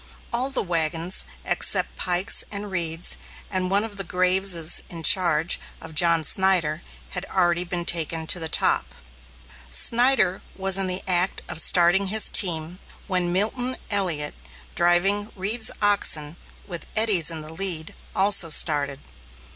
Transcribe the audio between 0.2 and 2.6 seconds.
All the wagons, except Pike's